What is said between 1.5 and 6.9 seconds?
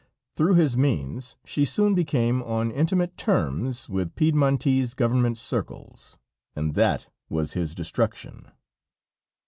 soon became on intimate terms with Piedmontese government circles, and